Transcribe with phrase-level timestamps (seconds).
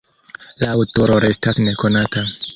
[0.63, 2.27] La aŭtoro restas nekonata.